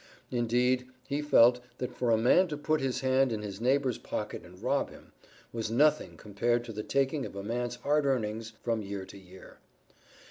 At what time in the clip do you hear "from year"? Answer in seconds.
8.63-9.05